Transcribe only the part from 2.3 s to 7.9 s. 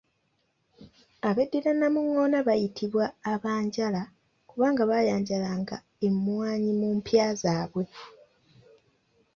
bayitibwa abanjala kubanga baayanjalanga emwaanyi mu mpya zaabwe.